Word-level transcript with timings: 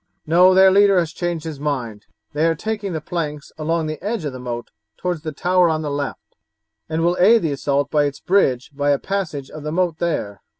No, 0.25 0.55
their 0.55 0.71
leader 0.71 0.97
has 0.97 1.13
changed 1.13 1.45
his 1.45 1.59
mind, 1.59 2.07
they 2.33 2.47
are 2.47 2.55
taking 2.55 2.91
the 2.93 2.99
planks 3.01 3.51
along 3.55 3.85
the 3.85 4.01
edge 4.03 4.25
of 4.25 4.33
the 4.33 4.39
moat 4.39 4.71
towards 4.97 5.21
the 5.21 5.31
tower 5.31 5.69
on 5.69 5.83
the 5.83 5.91
left, 5.91 6.37
and 6.89 7.03
will 7.03 7.17
aid 7.19 7.43
the 7.43 7.51
assault 7.51 7.91
by 7.91 8.05
its 8.05 8.19
bridge 8.19 8.71
by 8.73 8.89
a 8.89 8.97
passage 8.97 9.51
of 9.51 9.61
the 9.61 9.71
moat 9.71 9.99
there." 9.99 10.41